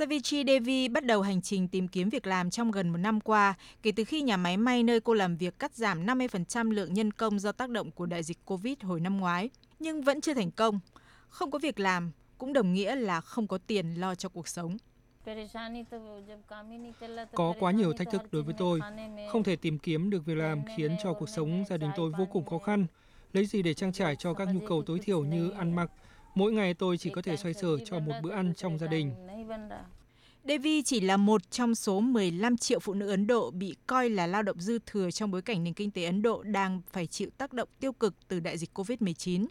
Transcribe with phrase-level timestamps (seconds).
[0.00, 3.54] Savichi Devi bắt đầu hành trình tìm kiếm việc làm trong gần một năm qua,
[3.82, 7.12] kể từ khi nhà máy may nơi cô làm việc cắt giảm 50% lượng nhân
[7.12, 10.50] công do tác động của đại dịch Covid hồi năm ngoái, nhưng vẫn chưa thành
[10.50, 10.80] công.
[11.28, 14.76] Không có việc làm cũng đồng nghĩa là không có tiền lo cho cuộc sống.
[17.34, 18.80] Có quá nhiều thách thức đối với tôi.
[19.32, 22.26] Không thể tìm kiếm được việc làm khiến cho cuộc sống gia đình tôi vô
[22.32, 22.86] cùng khó khăn.
[23.32, 25.90] Lấy gì để trang trải cho các nhu cầu tối thiểu như ăn mặc,
[26.34, 29.14] Mỗi ngày tôi chỉ có thể xoay sở cho một bữa ăn trong gia đình.
[30.44, 34.26] Devi chỉ là một trong số 15 triệu phụ nữ Ấn Độ bị coi là
[34.26, 37.30] lao động dư thừa trong bối cảnh nền kinh tế Ấn Độ đang phải chịu
[37.38, 39.46] tác động tiêu cực từ đại dịch COVID-19.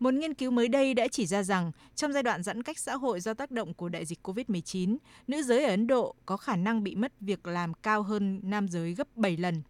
[0.00, 2.96] Một nghiên cứu mới đây đã chỉ ra rằng trong giai đoạn giãn cách xã
[2.96, 4.96] hội do tác động của đại dịch COVID-19,
[5.26, 8.68] nữ giới ở Ấn Độ có khả năng bị mất việc làm cao hơn nam
[8.68, 9.62] giới gấp 7 lần.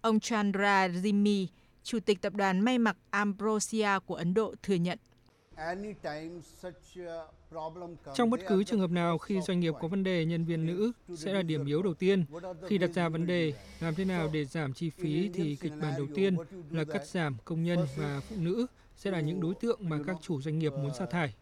[0.00, 1.46] Ông Chandra Jimmy,
[1.82, 4.98] chủ tịch tập đoàn may mặc Ambrosia của Ấn Độ thừa nhận.
[8.14, 10.92] Trong bất cứ trường hợp nào khi doanh nghiệp có vấn đề nhân viên nữ
[11.16, 12.24] sẽ là điểm yếu đầu tiên.
[12.68, 15.94] Khi đặt ra vấn đề làm thế nào để giảm chi phí thì kịch bản
[15.96, 16.36] đầu tiên
[16.70, 18.66] là cắt giảm công nhân và phụ nữ
[18.96, 21.34] sẽ là những đối tượng mà các chủ doanh nghiệp muốn sa thải.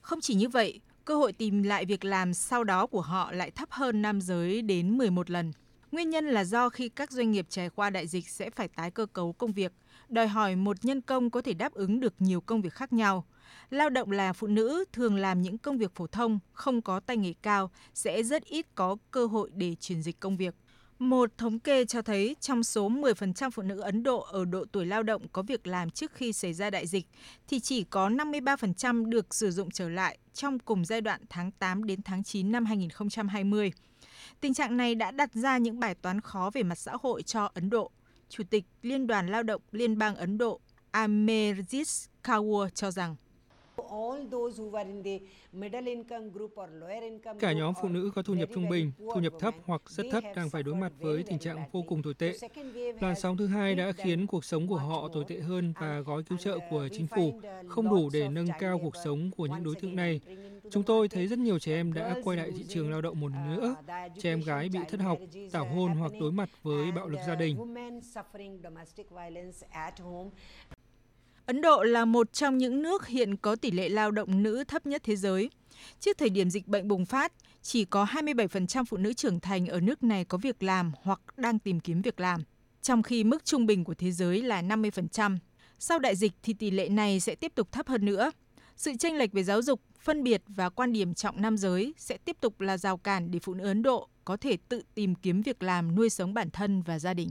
[0.00, 3.50] Không chỉ như vậy, cơ hội tìm lại việc làm sau đó của họ lại
[3.50, 5.52] thấp hơn nam giới đến 11 lần.
[5.92, 8.90] Nguyên nhân là do khi các doanh nghiệp trải qua đại dịch sẽ phải tái
[8.90, 9.72] cơ cấu công việc,
[10.08, 13.24] đòi hỏi một nhân công có thể đáp ứng được nhiều công việc khác nhau.
[13.70, 17.16] Lao động là phụ nữ thường làm những công việc phổ thông, không có tay
[17.16, 20.54] nghề cao, sẽ rất ít có cơ hội để chuyển dịch công việc.
[20.98, 24.86] Một thống kê cho thấy trong số 10% phụ nữ Ấn Độ ở độ tuổi
[24.86, 27.06] lao động có việc làm trước khi xảy ra đại dịch,
[27.48, 31.84] thì chỉ có 53% được sử dụng trở lại trong cùng giai đoạn tháng 8
[31.84, 33.72] đến tháng 9 năm 2020.
[34.40, 37.50] Tình trạng này đã đặt ra những bài toán khó về mặt xã hội cho
[37.54, 37.90] Ấn Độ.
[38.28, 40.60] Chủ tịch Liên đoàn Lao động Liên bang Ấn Độ
[40.92, 43.16] Amerjit Kaur cho rằng
[47.40, 50.24] Cả nhóm phụ nữ có thu nhập trung bình, thu nhập thấp hoặc rất thấp
[50.36, 52.32] đang phải đối mặt với tình trạng vô cùng tồi tệ.
[53.00, 56.22] Làn sóng thứ hai đã khiến cuộc sống của họ tồi tệ hơn và gói
[56.22, 59.74] cứu trợ của chính phủ không đủ để nâng cao cuộc sống của những đối
[59.74, 60.20] tượng này.
[60.70, 63.32] Chúng tôi thấy rất nhiều trẻ em đã quay lại thị trường lao động một
[63.48, 63.76] nữa.
[64.18, 65.18] Trẻ em gái bị thất học,
[65.52, 67.56] tảo hôn hoặc đối mặt với bạo lực gia đình.
[71.46, 74.86] Ấn Độ là một trong những nước hiện có tỷ lệ lao động nữ thấp
[74.86, 75.50] nhất thế giới.
[76.00, 77.32] Trước thời điểm dịch bệnh bùng phát,
[77.62, 81.58] chỉ có 27% phụ nữ trưởng thành ở nước này có việc làm hoặc đang
[81.58, 82.42] tìm kiếm việc làm,
[82.82, 85.38] trong khi mức trung bình của thế giới là 50%.
[85.78, 88.30] Sau đại dịch thì tỷ lệ này sẽ tiếp tục thấp hơn nữa.
[88.76, 92.18] Sự chênh lệch về giáo dục, phân biệt và quan điểm trọng nam giới sẽ
[92.18, 95.42] tiếp tục là rào cản để phụ nữ Ấn Độ có thể tự tìm kiếm
[95.42, 97.28] việc làm nuôi sống bản thân và gia đình.